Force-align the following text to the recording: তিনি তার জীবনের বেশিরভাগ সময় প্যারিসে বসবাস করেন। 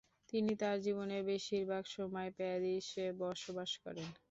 তিনি 0.29 0.51
তার 0.61 0.77
জীবনের 0.85 1.21
বেশিরভাগ 1.29 1.83
সময় 1.95 2.29
প্যারিসে 2.37 3.05
বসবাস 3.21 3.71
করেন। 3.83 4.07